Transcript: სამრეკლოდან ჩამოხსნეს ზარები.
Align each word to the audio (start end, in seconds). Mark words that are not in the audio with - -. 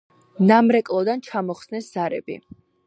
სამრეკლოდან 0.51 1.23
ჩამოხსნეს 1.29 1.95
ზარები. 1.99 2.43